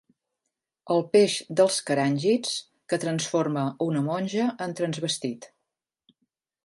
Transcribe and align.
El 0.95 1.03
peix 1.15 1.35
dels 1.59 1.77
caràngids 1.89 2.55
que 2.93 2.99
transforma 3.05 3.67
una 3.89 4.03
monja 4.09 4.49
en 4.67 4.75
transvestit. 4.81 5.51